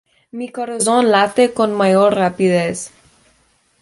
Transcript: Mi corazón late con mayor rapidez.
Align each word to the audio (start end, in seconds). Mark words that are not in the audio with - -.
Mi 0.31 0.49
corazón 0.49 1.11
late 1.11 1.53
con 1.53 1.73
mayor 1.75 2.15
rapidez. 2.15 2.89